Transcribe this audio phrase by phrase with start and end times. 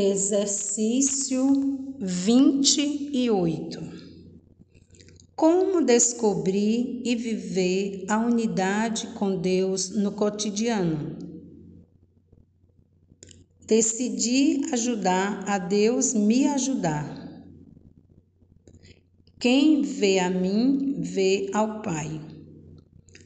[0.00, 3.80] Exercício 28
[5.34, 11.18] Como descobrir e viver a unidade com Deus no cotidiano?
[13.66, 17.44] Decidi ajudar a Deus me ajudar.
[19.40, 22.20] Quem vê a mim, vê ao Pai.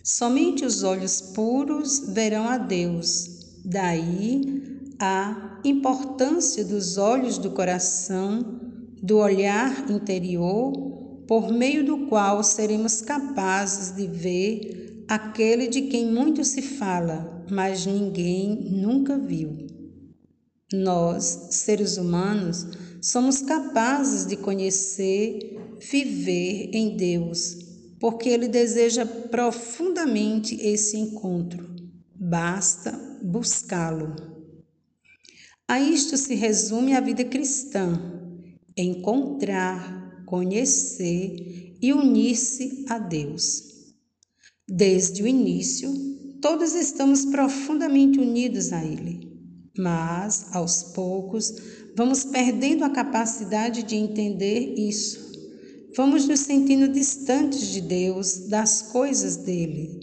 [0.02, 3.60] Somente os olhos puros verão a Deus.
[3.62, 4.71] Daí
[5.05, 8.60] a importância dos olhos do coração,
[9.02, 10.73] do olhar interior,
[11.27, 17.84] por meio do qual seremos capazes de ver aquele de quem muito se fala, mas
[17.84, 19.66] ninguém nunca viu.
[20.73, 22.65] Nós, seres humanos,
[23.01, 27.57] somos capazes de conhecer, viver em Deus,
[27.98, 31.69] porque Ele deseja profundamente esse encontro.
[32.15, 34.32] Basta buscá-lo.
[35.68, 37.99] A isto se resume a vida cristã:
[38.77, 43.65] encontrar, conhecer e unir-se a Deus.
[44.69, 45.93] Desde o início,
[46.41, 49.32] todos estamos profundamente unidos a Ele,
[49.77, 51.54] mas, aos poucos,
[51.97, 55.32] vamos perdendo a capacidade de entender isso.
[55.97, 60.01] Vamos nos sentindo distantes de Deus, das coisas dele.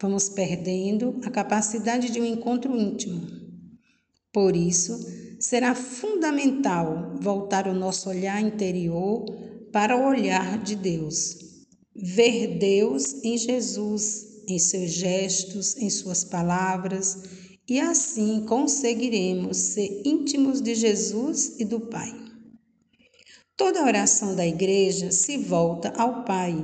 [0.00, 3.41] Vamos perdendo a capacidade de um encontro íntimo.
[4.32, 4.98] Por isso,
[5.38, 9.26] será fundamental voltar o nosso olhar interior
[9.70, 11.36] para o olhar de Deus.
[11.94, 17.24] Ver Deus em Jesus, em seus gestos, em suas palavras,
[17.68, 22.12] e assim conseguiremos ser íntimos de Jesus e do Pai.
[23.54, 26.54] Toda oração da igreja se volta ao Pai.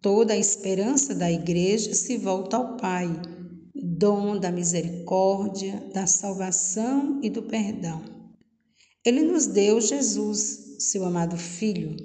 [0.00, 3.08] Toda a esperança da igreja se volta ao Pai
[3.82, 8.02] dom da misericórdia, da salvação e do perdão.
[9.04, 11.96] Ele nos deu Jesus, seu amado Filho.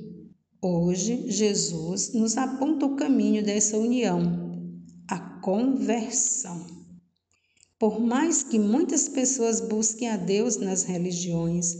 [0.61, 4.61] Hoje, Jesus nos aponta o caminho dessa união,
[5.07, 6.67] a conversão.
[7.79, 11.79] Por mais que muitas pessoas busquem a Deus nas religiões,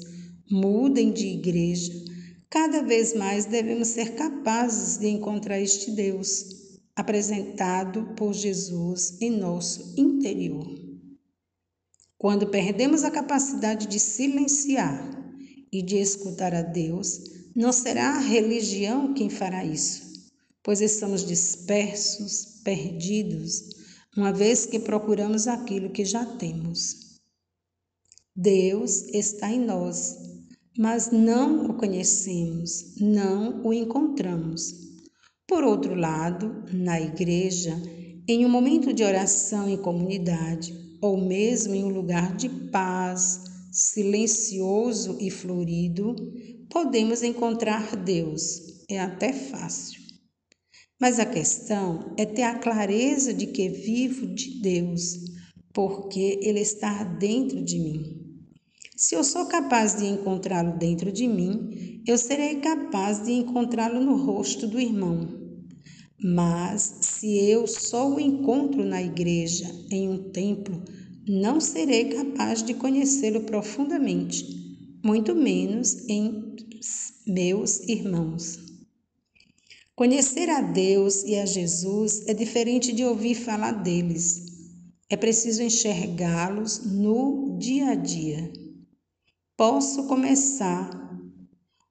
[0.49, 1.93] mudem de igreja,
[2.49, 6.60] cada vez mais devemos ser capazes de encontrar este Deus
[7.01, 10.67] apresentado por Jesus em nosso interior.
[12.17, 15.09] Quando perdemos a capacidade de silenciar
[15.71, 17.19] e de escutar a Deus,
[17.55, 20.03] não será a religião quem fará isso,
[20.63, 23.69] pois estamos dispersos, perdidos,
[24.15, 27.19] uma vez que procuramos aquilo que já temos.
[28.35, 30.17] Deus está em nós,
[30.77, 34.90] mas não o conhecemos, não o encontramos.
[35.51, 37.75] Por outro lado, na igreja,
[38.25, 45.17] em um momento de oração em comunidade, ou mesmo em um lugar de paz, silencioso
[45.19, 46.15] e florido,
[46.69, 48.85] podemos encontrar Deus.
[48.89, 49.99] É até fácil.
[50.97, 55.19] Mas a questão é ter a clareza de que vivo de Deus,
[55.73, 58.21] porque Ele está dentro de mim.
[58.95, 64.15] Se eu sou capaz de encontrá-lo dentro de mim, eu serei capaz de encontrá-lo no
[64.15, 65.40] rosto do irmão.
[66.23, 70.83] Mas se eu só o encontro na igreja, em um templo,
[71.27, 74.45] não serei capaz de conhecê-lo profundamente,
[75.03, 76.55] muito menos em
[77.25, 78.59] meus irmãos.
[79.95, 84.45] Conhecer a Deus e a Jesus é diferente de ouvir falar deles.
[85.09, 88.51] É preciso enxergá-los no dia a dia.
[89.57, 90.89] Posso começar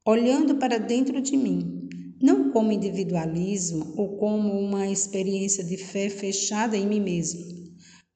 [0.06, 1.80] olhando para dentro de mim
[2.20, 7.40] não como individualismo ou como uma experiência de fé fechada em mim mesmo,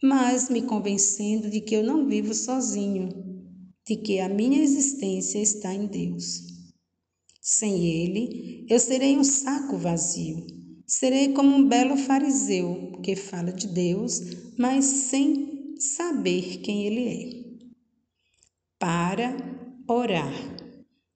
[0.02, 3.08] mas me convencendo de que eu não vivo sozinho,
[3.86, 6.42] de que a minha existência está em Deus.
[7.40, 10.46] Sem Ele, eu serei um saco vazio.
[10.86, 14.20] Serei como um belo fariseu que fala de Deus,
[14.58, 17.44] mas sem saber quem Ele é.
[18.78, 19.36] Para
[19.88, 20.32] orar.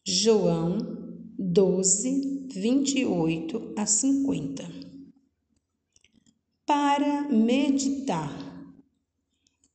[0.06, 0.97] João
[1.40, 4.68] 12, 28 a 50.
[6.66, 8.74] Para meditar.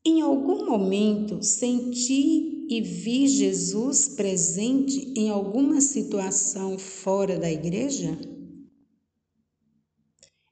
[0.05, 8.19] Em algum momento senti e vi Jesus presente em alguma situação fora da igreja?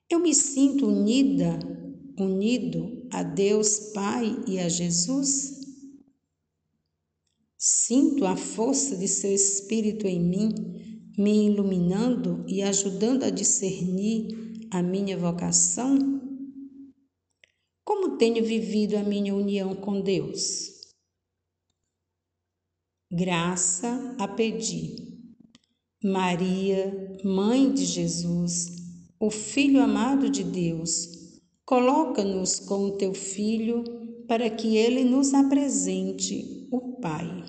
[0.10, 1.60] Eu me sinto unida,
[2.18, 5.60] unido a Deus Pai e a Jesus?
[7.58, 10.71] Sinto a força de seu Espírito em mim
[11.18, 15.98] me iluminando e ajudando a discernir a minha vocação?
[17.84, 20.82] Como tenho vivido a minha união com Deus?
[23.12, 24.96] graça a pedir.
[26.02, 28.68] Maria, Mãe de Jesus,
[29.20, 31.10] o Filho amado de Deus,
[31.66, 33.84] coloca-nos com o teu Filho
[34.28, 37.44] para que ele nos apresente o Pai.